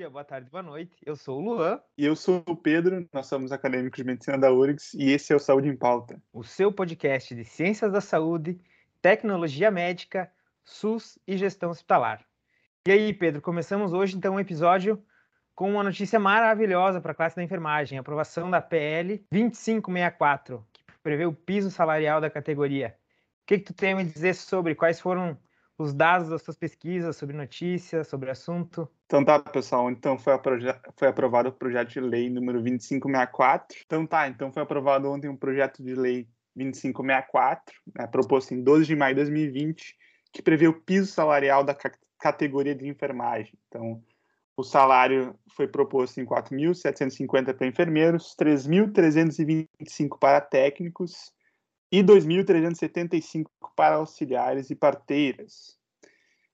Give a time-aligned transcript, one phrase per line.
[0.00, 0.96] dia, boa tarde, boa noite.
[1.04, 1.78] Eu sou o Luan.
[1.98, 5.36] E eu sou o Pedro, nós somos acadêmicos de medicina da URGS e esse é
[5.36, 6.18] o Saúde em Pauta.
[6.32, 8.58] O seu podcast de ciências da saúde,
[9.02, 10.32] tecnologia médica,
[10.64, 12.24] SUS e gestão hospitalar.
[12.88, 15.04] E aí, Pedro, começamos hoje então um episódio
[15.54, 20.82] com uma notícia maravilhosa para a classe da enfermagem, a aprovação da PL 2564, que
[21.02, 22.96] prevê o piso salarial da categoria.
[23.42, 25.36] O que, que tu tem a me dizer sobre quais foram
[25.76, 28.90] os dados das suas pesquisas sobre notícias, sobre o assunto?
[29.10, 29.90] Então tá, pessoal.
[29.90, 30.32] Então foi,
[30.96, 33.78] foi, aprovado o projeto de lei número 2564.
[33.84, 38.86] Então tá, então foi aprovado ontem um projeto de lei 2564, né, proposto em 12
[38.86, 39.96] de maio de 2020,
[40.32, 41.76] que prevê o piso salarial da
[42.20, 43.52] categoria de enfermagem.
[43.66, 44.00] Então,
[44.56, 51.32] o salário foi proposto em 4.750 para enfermeiros, 3.325 para técnicos
[51.90, 55.79] e 2.375 para auxiliares e parteiras.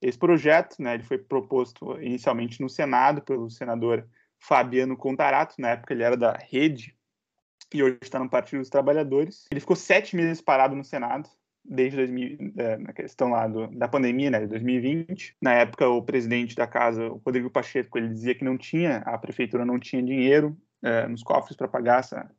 [0.00, 4.06] Esse projeto, né, ele foi proposto inicialmente no Senado pelo senador
[4.38, 6.94] Fabiano Contarato, na época ele era da Rede
[7.72, 9.47] e hoje está no Partido dos Trabalhadores.
[9.50, 11.28] Ele ficou sete meses parado no Senado
[11.64, 15.36] desde 2000, é, na questão lá do, da pandemia, né, de 2020.
[15.42, 19.19] Na época, o presidente da casa, o Rodrigo Pacheco, ele dizia que não tinha, a
[19.19, 22.31] prefeitura não tinha dinheiro é, nos cofres para pagar essa,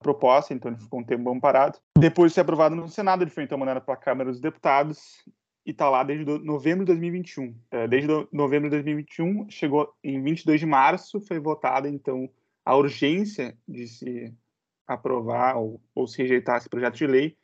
[0.00, 1.78] proposta, então ele ficou um tempo bom parado.
[1.96, 5.22] Depois de ser aprovado no Senado, ele foi então mandado para a Câmara dos Deputados
[5.64, 7.54] e está lá desde novembro de 2021.
[7.70, 12.30] É, desde novembro de 2021, chegou em 22 de março, foi votada então
[12.64, 14.34] a urgência de se
[14.86, 17.36] aprovar ou, ou se rejeitar esse projeto de lei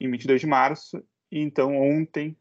[0.00, 2.36] em 22 de março, e então ontem,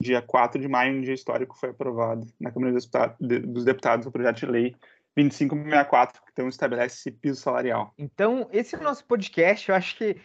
[0.00, 4.38] dia 4 de maio, um dia histórico, foi aprovado na Câmara dos Deputados o projeto
[4.38, 4.76] de lei
[5.16, 7.92] 2564, que então estabelece esse piso salarial.
[7.98, 10.16] Então, esse nosso podcast, eu acho que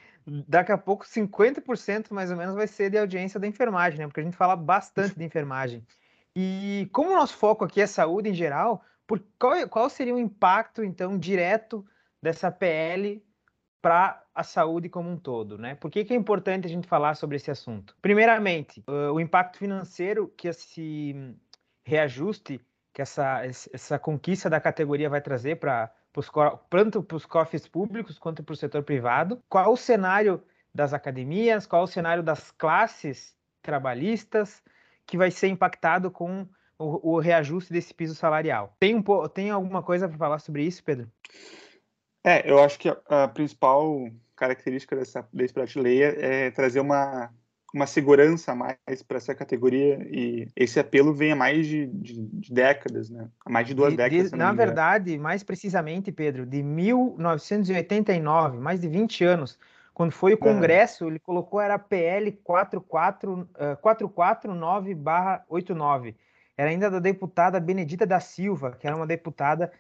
[0.48, 4.08] daqui a pouco 50% mais ou menos vai ser de audiência da enfermagem, né?
[4.08, 5.86] Porque a gente fala bastante de enfermagem.
[6.36, 10.20] E como o nosso foco aqui é saúde em geral, por qual, qual seria o
[10.20, 11.86] impacto, então, direto
[12.22, 13.24] dessa PL
[13.82, 15.76] para a saúde como um todo, né?
[15.76, 17.96] Por que, que, é importante a gente falar sobre esse assunto?
[18.02, 21.36] Primeiramente, o impacto financeiro que esse
[21.84, 22.62] reajuste
[22.94, 25.92] que essa, essa conquista da categoria vai trazer para
[26.70, 29.42] tanto para os cofres públicos quanto para o setor privado.
[29.48, 34.62] Qual o cenário das academias, qual o cenário das classes trabalhistas
[35.06, 38.76] que vai ser impactado com o, o reajuste desse piso salarial.
[38.80, 41.12] Tem, um, tem alguma coisa para falar sobre isso, Pedro?
[42.24, 47.32] É, eu acho que a, a principal característica dessa, desse lei é, é trazer uma
[47.74, 52.22] uma segurança a mais para essa categoria e esse apelo vem há mais de, de,
[52.22, 53.28] de décadas, né?
[53.46, 54.34] Há mais de duas de, décadas.
[54.34, 59.58] na verdade, mais precisamente, Pedro, de 1989, mais de 20 anos,
[59.94, 63.48] quando foi o Congresso, ele colocou era PL 44, uh,
[63.82, 66.16] 449/89.
[66.58, 69.72] Era ainda da deputada Benedita da Silva, que era uma deputada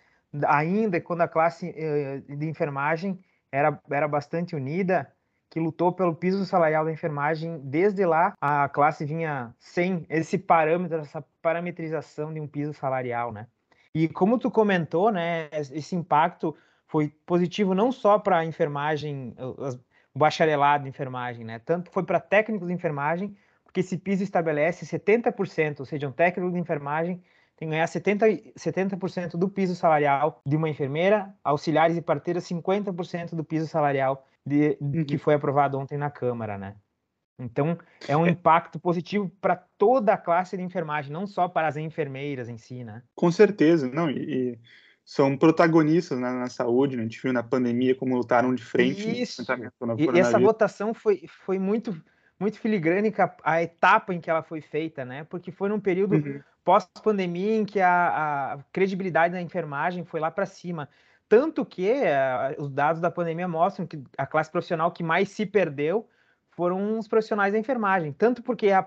[0.48, 3.20] ainda quando a classe uh, de enfermagem
[3.52, 5.12] era, era bastante unida
[5.52, 7.60] que lutou pelo piso salarial da enfermagem.
[7.60, 13.46] Desde lá, a classe vinha sem esse parâmetro, essa parametrização de um piso salarial, né?
[13.94, 16.56] E como tu comentou, né, esse impacto
[16.88, 19.36] foi positivo não só para a enfermagem,
[20.14, 21.60] o bacharelado de enfermagem, né?
[21.60, 23.36] Tanto foi para técnicos de enfermagem,
[23.66, 27.22] porque esse piso estabelece 70%, ou seja, um técnico de enfermagem
[27.62, 33.36] tem que ganhar 70%, 70 do piso salarial de uma enfermeira, auxiliares e parteiras 50%
[33.36, 35.06] do piso salarial de, uhum.
[35.06, 36.76] que foi aprovado ontem na Câmara, né?
[37.38, 37.78] Então,
[38.08, 38.32] é um é.
[38.32, 42.84] impacto positivo para toda a classe de enfermagem, não só para as enfermeiras em si,
[42.84, 43.04] né?
[43.14, 44.60] Com certeza, não, e, e
[45.06, 47.04] são protagonistas né, na saúde, né?
[47.04, 49.22] a gente viu na pandemia como lutaram de frente.
[49.22, 49.44] Isso,
[50.00, 51.96] e essa votação foi, foi muito,
[52.40, 55.26] muito filigrânica a etapa em que ela foi feita, né?
[55.26, 56.42] Porque foi num período uhum.
[56.64, 60.88] Pós-pandemia em que a, a credibilidade da enfermagem foi lá para cima.
[61.28, 65.46] Tanto que uh, os dados da pandemia mostram que a classe profissional que mais se
[65.46, 66.08] perdeu
[66.52, 68.12] foram os profissionais da enfermagem.
[68.12, 68.86] Tanto porque a,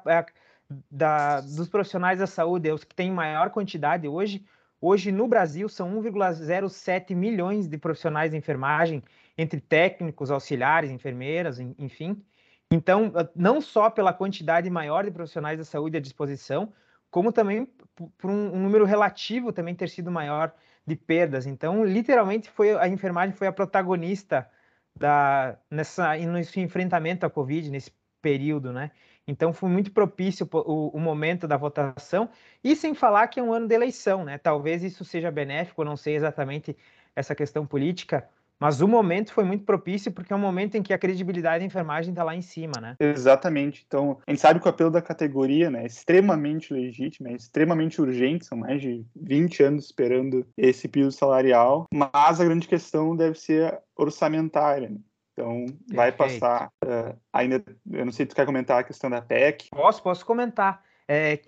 [0.91, 4.45] da, dos profissionais da saúde, os que têm maior quantidade hoje,
[4.81, 9.03] hoje no Brasil são 1,07 milhões de profissionais de enfermagem,
[9.37, 12.23] entre técnicos, auxiliares, enfermeiras, enfim.
[12.71, 16.73] Então, não só pela quantidade maior de profissionais da saúde à disposição,
[17.15, 17.69] como também
[18.19, 20.53] por um, um número relativo também ter sido maior
[20.85, 21.47] de perdas.
[21.47, 24.51] Então, literalmente, foi a enfermagem foi a protagonista
[24.97, 28.91] da nessa nesse enfrentamento à Covid nesse período, né?
[29.29, 32.29] Então, foi muito propício o, o, momento da votação
[32.65, 34.37] e sem falar que é um ano de eleição, né?
[34.37, 36.77] Talvez isso seja benéfico, não sei exatamente
[37.15, 38.29] essa questão política,
[38.65, 41.67] Mas o momento foi muito propício porque é um momento em que a credibilidade da
[41.67, 42.97] enfermagem está lá em cima, né?
[42.99, 43.85] Exatamente.
[43.87, 48.01] Então, a gente sabe que o apelo da categoria né, é extremamente legítimo, é extremamente
[48.01, 53.39] urgente, são mais de 20 anos esperando esse piso salarial, mas a grande questão deve
[53.39, 54.89] ser orçamentária.
[54.89, 54.97] Né?
[55.35, 55.95] Então, Perfeito.
[55.95, 56.71] vai passar.
[56.83, 59.69] Uh, ainda, eu não sei se tu quer comentar a questão da PEC.
[59.73, 60.83] Posso, posso comentar.
[61.07, 61.39] É,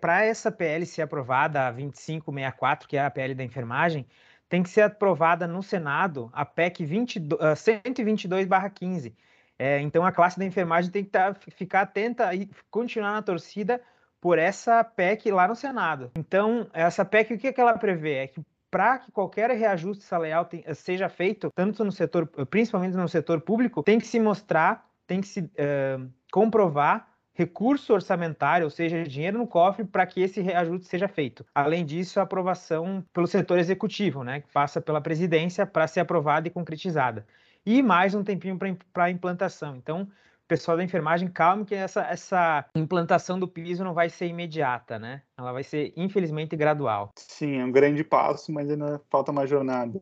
[0.00, 4.06] Para essa PL ser aprovada, a 2564, que é a PL da enfermagem,
[4.48, 7.22] tem que ser aprovada no Senado a PEC 20, uh,
[7.54, 9.12] 122-15.
[9.58, 13.80] É, então a classe da enfermagem tem que tá, ficar atenta e continuar na torcida
[14.20, 16.10] por essa PEC lá no Senado.
[16.16, 18.14] Então, essa PEC, o que, é que ela prevê?
[18.14, 18.40] É que
[18.70, 23.82] para que qualquer reajuste salarial tem, seja feito, tanto no setor, principalmente no setor público,
[23.82, 29.46] tem que se mostrar, tem que se uh, comprovar recurso orçamentário, ou seja, dinheiro no
[29.46, 31.44] cofre para que esse reajuste seja feito.
[31.54, 36.48] Além disso, a aprovação pelo setor executivo, né, que passa pela presidência para ser aprovada
[36.48, 37.26] e concretizada.
[37.64, 38.58] E mais um tempinho
[38.92, 39.76] para a implantação.
[39.76, 40.08] Então,
[40.48, 45.20] pessoal da enfermagem, calme que essa, essa implantação do piso não vai ser imediata, né?
[45.36, 47.12] Ela vai ser, infelizmente, gradual.
[47.16, 50.00] Sim, é um grande passo, mas ainda falta uma jornada.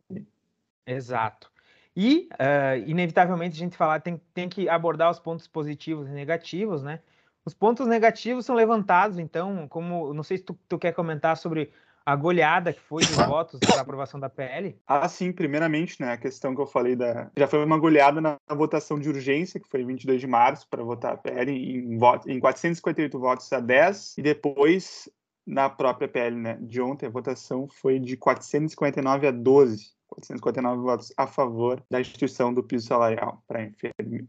[0.87, 1.51] Exato.
[1.97, 6.83] E, uh, inevitavelmente, a gente falar, tem, tem que abordar os pontos positivos e negativos,
[6.83, 7.01] né?
[7.45, 11.71] Os pontos negativos são levantados, então, como não sei se tu, tu quer comentar sobre
[12.05, 14.79] a goleada que foi dos votos para aprovação da PL?
[14.87, 18.39] Ah, sim, primeiramente, né, a questão que eu falei da já foi uma goleada na,
[18.51, 22.39] votação de urgência, que foi 22 de março para votar a PL em, voto, em
[22.39, 25.09] 458 votos a 10 e depois
[25.47, 29.93] na própria PL, né, de ontem a votação foi de 459 a 12.
[30.09, 33.43] 459 votos a favor da instituição do piso salarial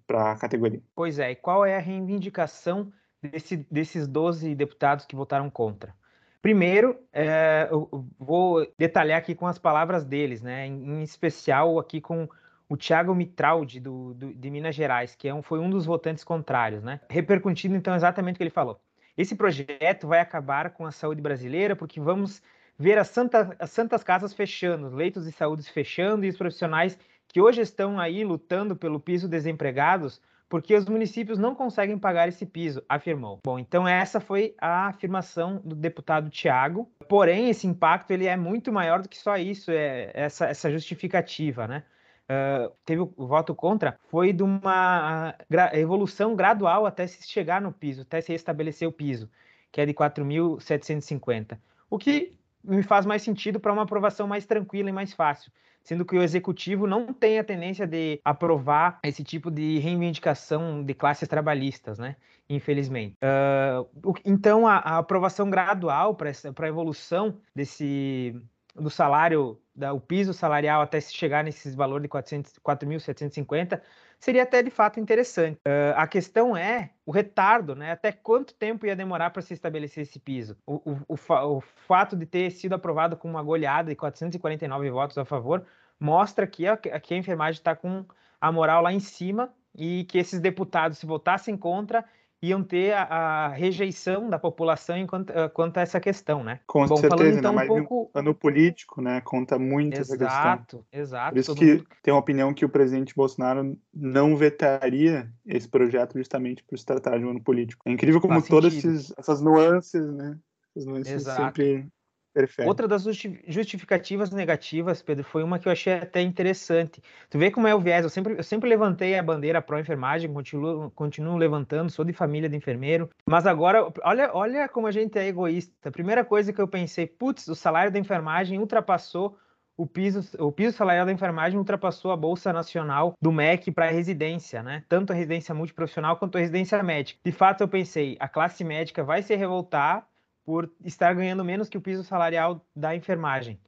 [0.07, 0.81] para a categoria.
[0.95, 2.91] Pois é, e qual é a reivindicação
[3.25, 5.93] desse, desses 12 deputados que votaram contra.
[6.41, 10.67] Primeiro, é, eu vou detalhar aqui com as palavras deles, né?
[10.67, 12.29] em, especial aqui com
[12.69, 16.23] o Thiago Mitraldi, do, do, de Minas Gerais, que é um, foi um dos votantes
[16.23, 16.99] contrários, né?
[17.09, 18.79] repercutindo então exatamente o que ele falou.
[19.17, 22.43] Esse projeto vai acabar com a saúde brasileira porque vamos
[22.77, 26.97] ver as, santa, as santas casas fechando, os leitos de saúde fechando e os profissionais
[27.27, 30.21] que hoje estão aí lutando pelo piso desempregados
[30.55, 33.41] porque os municípios não conseguem pagar esse piso, afirmou.
[33.43, 36.89] Bom, então essa foi a afirmação do deputado Tiago.
[37.09, 41.67] Porém, esse impacto ele é muito maior do que só isso, é essa, essa justificativa,
[41.67, 41.83] né?
[42.23, 47.73] Uh, teve o, voto contra, foi de uma gra evolução gradual até se chegar no
[47.73, 49.29] piso, até se estabelecer o piso,
[49.73, 51.59] que é de 4.750.
[51.89, 52.33] O que
[52.67, 55.51] me faz mais sentido para uma aprovação mais tranquila e mais fácil
[55.85, 60.95] sendo que o executivo não tem a tendência de aprovar esse tipo de reivindicação de
[60.95, 62.15] classes trabalhistas, né?
[62.49, 63.15] Infelizmente.
[63.23, 68.35] Uh, então, a, a, aprovação gradual para a evolução desse
[68.75, 73.81] do salário, da, o piso salarial até se chegar nesses valores de 4.750
[74.19, 75.57] seria até de fato interessante.
[75.65, 77.91] Uh, a questão é o retardo, né?
[77.91, 80.57] Até quanto tempo ia demorar para se estabelecer esse piso?
[80.65, 85.17] O, o, o, o, fato de ter sido aprovado com uma goleada de 449 votos
[85.17, 85.65] a favor
[85.99, 88.05] mostra que a, que a enfermagem está com
[88.39, 92.05] a moral lá em cima e que esses deputados, se votassem contra,
[92.41, 96.59] iam ter a, a rejeição da população enquanto, uh, quanto a essa questão, né?
[96.67, 98.21] Com Bom, certeza, falando, então, um pouco...
[98.21, 99.21] no político, né?
[99.21, 100.41] Conta muito exato, essa questão.
[100.41, 101.33] Exato, exato.
[101.33, 101.87] Por isso que mundo...
[102.03, 107.17] tem uma opinião que o presidente Bolsonaro não vetaria esse projeto justamente por se tratar
[107.17, 107.87] de um ano político.
[107.87, 110.37] É incrível como Faz todas esses, essas nuances, né?
[110.75, 111.41] Essas nuances exato.
[111.41, 111.87] sempre
[112.35, 112.67] Perfeito.
[112.67, 113.05] Outra das
[113.47, 117.01] justificativas negativas, Pedro, foi uma que eu achei até interessante.
[117.29, 118.03] Tu vê como é o viés.
[118.03, 122.57] Eu sempre, eu sempre levantei a bandeira pró-enfermagem, continuo, continuo levantando, sou de família de
[122.57, 123.09] enfermeiro.
[123.25, 125.87] Mas agora, olha, olha como a gente é egoísta.
[125.87, 129.37] A primeira coisa que eu pensei, putz, o salário da enfermagem ultrapassou
[129.77, 134.61] o piso, o piso salarial da enfermagem ultrapassou a Bolsa Nacional do MEC para residência,
[134.61, 134.83] né?
[134.89, 137.19] Tanto a residência multiprofissional quanto a residência médica.
[137.23, 140.05] De fato, eu pensei, a classe médica vai se revoltar
[140.45, 143.59] por estar ganhando menos que o piso salarial da enfermagem.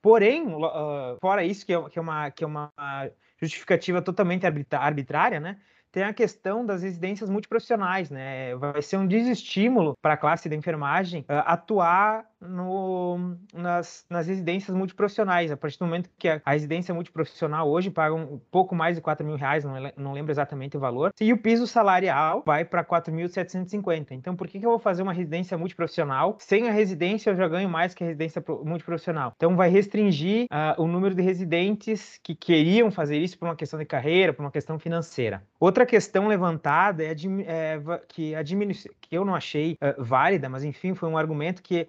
[0.00, 2.72] Porém, uh, fora isso, que é, que é, uma, que é uma
[3.40, 5.58] justificativa totalmente arbitrária, né?
[5.92, 8.56] tem a questão das residências multiprofissionais, né?
[8.56, 14.76] Vai ser um desestímulo para a classe da enfermagem uh, atuar no, nas, nas, residências
[14.76, 15.50] multiprofissionais.
[15.50, 19.02] A partir do momento que a, a, residência multiprofissional hoje paga um pouco mais de
[19.02, 22.84] 4 mil reais, não, não lembro exatamente o valor, e o piso salarial vai para
[22.84, 24.12] 4.750.
[24.12, 26.36] Então, por que, que eu vou fazer uma residência multiprofissional?
[26.38, 29.32] Sem a residência, eu já ganho mais que a residência multiprofissional.
[29.36, 33.78] Então, vai restringir uh, o número de residentes que queriam fazer isso por uma questão
[33.78, 35.42] de carreira, por uma questão financeira.
[35.58, 37.12] Outra questão levantada é,
[37.46, 38.32] é que
[39.00, 41.88] que eu não achei uh, válida, mas enfim, foi um argumento que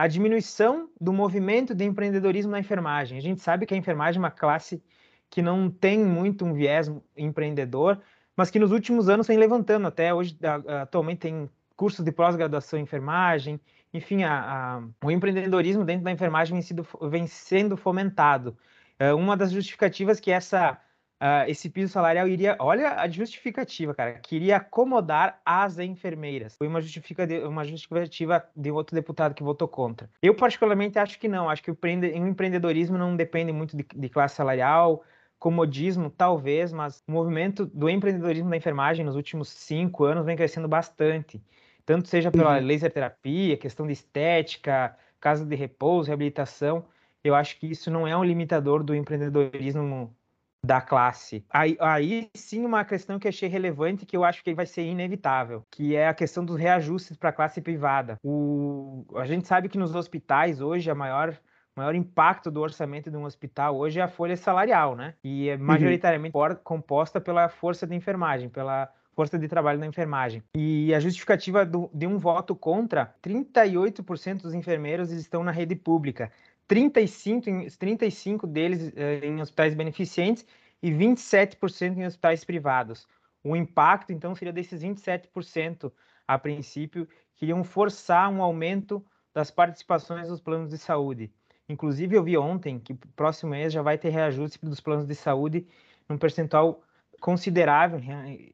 [0.00, 3.18] a diminuição do movimento de empreendedorismo na enfermagem.
[3.18, 4.82] A gente sabe que a enfermagem é uma classe
[5.28, 8.00] que não tem muito um viés empreendedor,
[8.34, 9.86] mas que nos últimos anos vem levantando.
[9.86, 10.38] Até hoje,
[10.80, 13.60] atualmente, tem cursos de pós-graduação em enfermagem,
[13.92, 18.56] enfim, a, a, o empreendedorismo dentro da enfermagem vem, sido, vem sendo fomentado.
[18.98, 20.80] É uma das justificativas que essa,
[21.20, 26.56] uh, esse piso salarial iria, olha a justificativa, cara, que iria acomodar as enfermeiras.
[26.56, 30.08] Foi uma, justificativa, uma justificativa de outro deputado que votou contra.
[30.22, 31.48] Eu, particularmente, acho que não.
[31.48, 35.04] Acho que o, o empreendedorismo não depende muito de, de classe salarial,
[35.38, 40.68] comodismo, talvez, mas o movimento do empreendedorismo da enfermagem nos últimos cinco anos vem crescendo
[40.68, 41.42] bastante.
[41.84, 42.66] Tanto seja pela uhum.
[42.66, 46.84] laser terapia, questão de estética, casa de repouso, reabilitação.
[47.24, 50.14] Eu acho que isso não é um limitador do empreendedorismo
[50.64, 51.44] da classe.
[51.50, 55.64] Aí, aí, sim uma questão que achei relevante que eu acho que vai ser inevitável,
[55.70, 58.18] que é a questão dos reajustes para a classe privada.
[58.22, 61.36] O, a gente sabe que nos hospitais hoje a maior
[61.76, 65.14] maior impacto do orçamento de um hospital hoje é a folha salarial, né?
[65.24, 65.62] E é uhum.
[65.62, 66.54] majoritariamente uhum.
[66.62, 70.42] composta pela força de enfermagem, pela força de trabalho da enfermagem.
[70.56, 76.30] E a justificativa do, de um voto contra, 38% dos enfermeiros estão na rede pública,
[76.70, 80.46] 35, 35 deles eh, em hospitais beneficentes
[80.80, 83.08] e 27% em hospitais privados.
[83.42, 85.90] O impacto, então, seria desses 27%,
[86.28, 91.32] a princípio, que iriam forçar um aumento das participações dos planos de saúde.
[91.68, 95.66] Inclusive, eu vi ontem que próximo mês já vai ter reajuste dos planos de saúde
[96.08, 96.84] num percentual
[97.20, 98.00] considerável,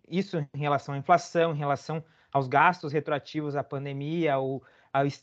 [0.09, 4.63] isso em relação à inflação, em relação aos gastos retroativos à pandemia, ou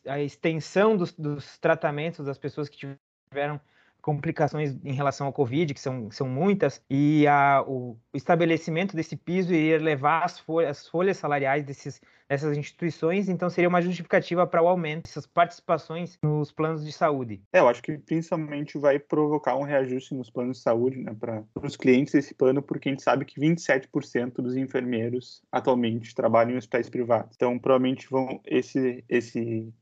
[0.08, 2.98] a, extensão dos, dos tratamentos das pessoas que
[3.30, 3.60] tiveram
[4.04, 9.54] complicações em relação ao Covid, que são, são muitas, e a, o estabelecimento desse piso
[9.54, 14.62] iria levar as folhas, as folhas salariais desses, dessas instituições, então seria uma justificativa para
[14.62, 17.42] o aumento dessas participações nos planos de saúde.
[17.54, 21.46] É, eu acho que principalmente vai provocar um reajuste nos planos de saúde né, para
[21.64, 26.58] os clientes desse plano, porque a gente sabe que 27% dos enfermeiros atualmente trabalham em
[26.58, 27.38] hospitais privados.
[27.38, 29.74] Então, provavelmente vão esse, esse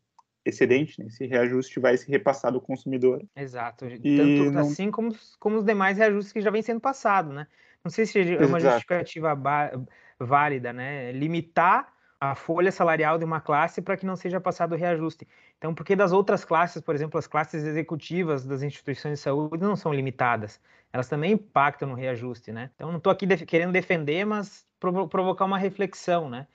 [0.45, 1.07] excedente, né?
[1.07, 3.23] esse reajuste vai ser repassado ao consumidor.
[3.35, 3.85] Exato.
[3.85, 4.61] E Tanto não...
[4.61, 7.47] assim como, como os demais reajustes que já vêm sendo passados, né?
[7.83, 8.75] Não sei se é uma Exato.
[8.75, 9.35] justificativa
[10.19, 11.11] válida, né?
[11.11, 15.27] Limitar a folha salarial de uma classe para que não seja passado o reajuste.
[15.57, 19.75] Então, porque das outras classes, por exemplo, as classes executivas das instituições de saúde não
[19.75, 20.59] são limitadas.
[20.93, 22.69] Elas também impactam no reajuste, né?
[22.75, 26.45] Então, não estou aqui def querendo defender, mas provo provocar uma reflexão, né?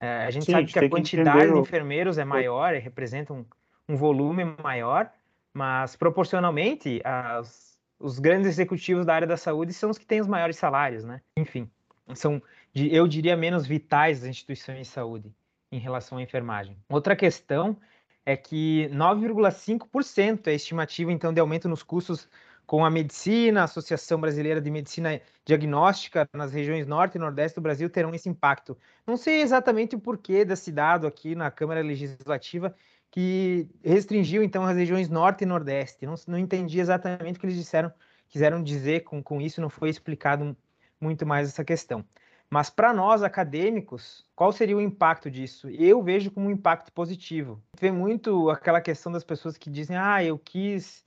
[0.00, 2.72] É, a gente Sim, sabe a gente que a quantidade que de enfermeiros é maior,
[2.74, 3.44] representa um,
[3.86, 5.10] um volume maior,
[5.52, 10.26] mas proporcionalmente as, os grandes executivos da área da saúde são os que têm os
[10.26, 11.20] maiores salários, né?
[11.36, 11.70] Enfim,
[12.14, 12.42] são,
[12.74, 15.30] eu diria, menos vitais das instituições de saúde
[15.70, 16.76] em relação à enfermagem.
[16.88, 17.76] Outra questão
[18.24, 22.28] é que 9,5% é a estimativa, então, de aumento nos custos
[22.70, 27.60] com a medicina, a Associação Brasileira de Medicina Diagnóstica nas regiões norte e nordeste do
[27.60, 28.78] Brasil terão esse impacto.
[29.04, 32.72] Não sei exatamente o porquê desse dado aqui na Câmara Legislativa
[33.10, 36.06] que restringiu então as regiões norte e nordeste.
[36.06, 37.92] Não, não entendi exatamente o que eles disseram,
[38.28, 40.56] quiseram dizer com, com isso, não foi explicado
[41.00, 42.04] muito mais essa questão.
[42.48, 45.68] Mas para nós acadêmicos, qual seria o impacto disso?
[45.70, 47.60] Eu vejo como um impacto positivo.
[47.80, 51.04] Vê muito aquela questão das pessoas que dizem: "Ah, eu quis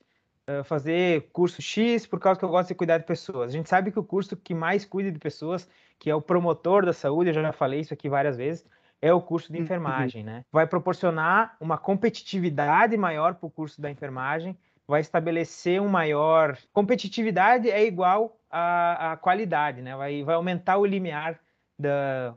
[0.64, 3.48] fazer curso X por causa que eu gosto de cuidar de pessoas.
[3.48, 6.84] A gente sabe que o curso que mais cuida de pessoas, que é o promotor
[6.84, 8.64] da saúde, eu já falei isso aqui várias vezes,
[9.00, 9.64] é o curso de uhum.
[9.64, 10.44] enfermagem, né?
[10.52, 17.70] Vai proporcionar uma competitividade maior para o curso da enfermagem, vai estabelecer um maior competitividade
[17.70, 19.96] é igual à, à qualidade, né?
[19.96, 21.38] Vai, vai aumentar o limiar
[21.78, 22.34] da,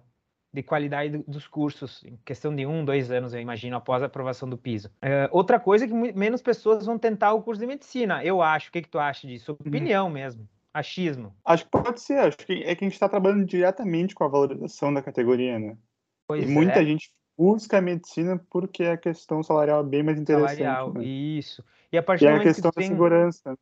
[0.54, 4.50] de qualidade dos cursos, em questão de um, dois anos, eu imagino, após a aprovação
[4.50, 4.89] do piso.
[5.01, 8.70] É, outra coisa é que menos pessoas vão tentar o curso de medicina, eu acho.
[8.70, 9.51] O que, que tu acha disso?
[9.51, 9.68] Uhum.
[9.68, 11.36] Opinião mesmo, achismo.
[11.46, 14.27] Acho que pode ser, acho que é que a gente está trabalhando diretamente com a
[14.27, 15.77] valorização da categoria, né?
[16.27, 16.54] Pois e é.
[16.54, 20.58] muita gente busca a medicina porque a questão salarial é bem mais interessante.
[20.58, 21.04] Salarial, né?
[21.04, 21.63] isso.
[21.92, 22.88] E a partir e do é a questão da tem...
[22.88, 23.51] segurança.
[23.51, 23.58] Né?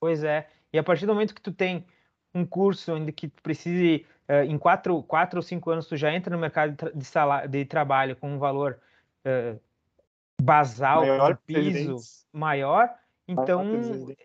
[0.00, 0.48] Pois é.
[0.72, 1.84] E a partir do momento que tu tem
[2.34, 6.34] um curso onde que precise uh, em quatro, quatro ou cinco anos tu já entra
[6.34, 8.78] no mercado de, tra de, salário, de trabalho com um valor
[9.24, 9.58] uh,
[10.40, 11.96] basal, maior piso
[12.32, 12.94] maior,
[13.28, 13.62] então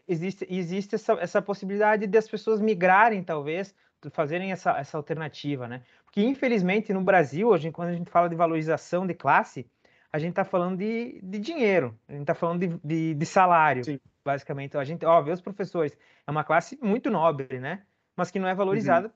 [0.08, 3.76] existe, existe essa, essa possibilidade de as pessoas migrarem, talvez,
[4.12, 5.82] fazerem essa, essa alternativa, né?
[6.06, 9.68] Porque, infelizmente, no Brasil, hoje, quando a gente fala de valorização de classe,
[10.12, 13.84] a gente está falando de, de dinheiro, a gente está falando de, de, de salário,
[13.84, 14.00] Sim.
[14.24, 14.78] basicamente.
[14.78, 17.82] A gente, ó, vê os professores, é uma classe muito nobre, né?
[18.16, 19.14] Mas que não é valorizada uhum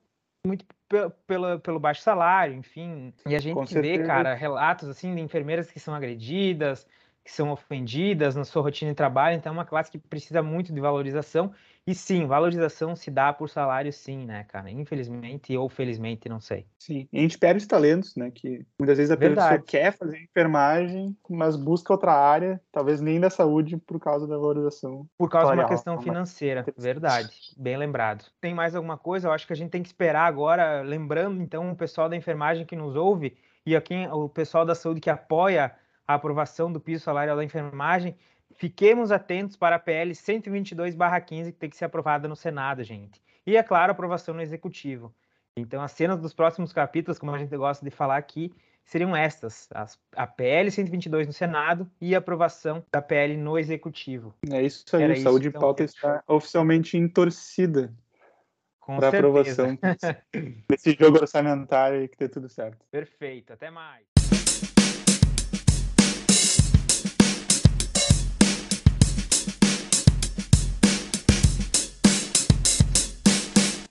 [0.48, 0.66] muito
[1.28, 3.14] pelo, pelo baixo salário, enfim.
[3.26, 6.88] E a gente vê, cara, relatos assim de enfermeiras que são agredidas,
[7.24, 9.36] que são ofendidas na sua rotina de trabalho.
[9.36, 11.54] Então, é uma classe que precisa muito de valorização.
[11.88, 14.70] E sim, valorização se dá por salário, sim, né, cara?
[14.70, 16.68] Infelizmente ou felizmente, não sei.
[16.78, 18.30] Sim, e a gente perde talentos, né?
[18.30, 19.62] Que muitas vezes a Verdade.
[19.62, 24.36] pessoa quer fazer enfermagem, mas busca outra área, talvez nem da saúde, por causa da
[24.36, 25.08] valorização.
[25.18, 25.66] Por causa salarial.
[25.66, 26.02] de uma questão né?
[26.02, 26.66] financeira.
[26.78, 28.26] Verdade, bem lembrado.
[28.42, 29.30] Tem mais alguma coisa?
[29.30, 32.66] Eu acho que a gente tem que esperar agora, lembrando então o pessoal da enfermagem
[32.66, 35.74] que nos ouve e aqui o pessoal da saúde que apoia
[36.06, 38.14] a aprovação do piso salarial da enfermagem
[38.58, 43.22] Fiquemos atentos para a PL 122/15 que tem que ser aprovada no Senado, gente.
[43.46, 45.14] E é claro, aprovação no executivo.
[45.56, 48.52] Então, as cenas dos próximos capítulos, como a gente gosta de falar aqui,
[48.84, 54.34] seriam estas: as, a PL 122 no Senado e a aprovação da PL no executivo.
[54.52, 57.94] É isso aí, Era Saúde então, Pauta está oficialmente em torcida
[58.84, 59.78] para aprovação
[60.68, 62.84] desse jogo orçamentário e que dê tudo certo.
[62.90, 64.17] Perfeito, até mais.